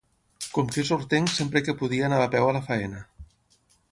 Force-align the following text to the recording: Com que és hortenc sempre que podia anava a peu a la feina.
Com 0.53 0.71
que 0.75 0.79
és 0.83 0.89
hortenc 0.95 1.33
sempre 1.33 1.61
que 1.67 1.77
podia 1.83 2.09
anava 2.09 2.27
a 2.29 2.33
peu 2.37 2.49
a 2.53 2.57
la 2.59 2.65
feina. 2.73 3.05